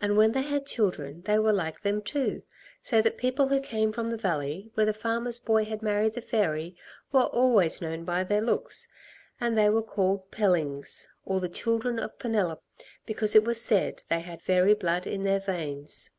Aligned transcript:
"And 0.00 0.16
when 0.16 0.30
they 0.30 0.42
had 0.42 0.66
children 0.66 1.22
they 1.22 1.36
were 1.36 1.52
like 1.52 1.80
them, 1.80 2.00
too, 2.00 2.44
so 2.80 3.02
that 3.02 3.18
people 3.18 3.48
who 3.48 3.58
came 3.60 3.90
from 3.90 4.08
the 4.08 4.16
valley 4.16 4.70
where 4.74 4.86
the 4.86 4.94
farmer's 4.94 5.40
boy 5.40 5.64
had 5.64 5.82
married 5.82 6.14
the 6.14 6.20
fairy 6.20 6.76
were 7.10 7.24
always 7.24 7.80
known 7.82 8.04
by 8.04 8.22
their 8.22 8.40
looks, 8.40 8.86
and 9.40 9.58
they 9.58 9.68
were 9.68 9.82
called 9.82 10.30
Pellings, 10.30 11.08
or 11.24 11.40
the 11.40 11.48
children 11.48 11.98
of 11.98 12.20
Penelop, 12.20 12.62
because 13.04 13.34
it 13.34 13.42
was 13.42 13.60
said 13.60 14.04
they 14.08 14.20
had 14.20 14.42
fairy 14.42 14.74
blood 14.74 15.08
in 15.08 15.24
their 15.24 15.40
veins." 15.40 16.12